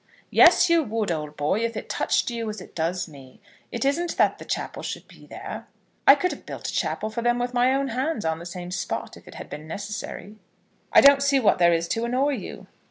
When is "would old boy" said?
0.81-1.59